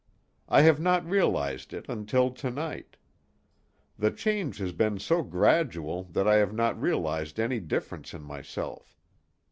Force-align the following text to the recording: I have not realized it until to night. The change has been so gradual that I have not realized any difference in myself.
I 0.49 0.63
have 0.63 0.79
not 0.79 1.07
realized 1.07 1.75
it 1.75 1.87
until 1.87 2.31
to 2.31 2.49
night. 2.49 2.97
The 3.99 4.09
change 4.09 4.57
has 4.57 4.71
been 4.71 4.97
so 4.97 5.21
gradual 5.21 6.05
that 6.05 6.27
I 6.27 6.37
have 6.37 6.53
not 6.55 6.81
realized 6.81 7.39
any 7.39 7.59
difference 7.59 8.11
in 8.15 8.23
myself. 8.23 8.97